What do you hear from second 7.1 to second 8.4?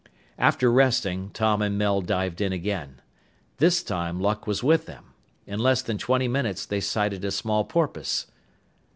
a small porpoise.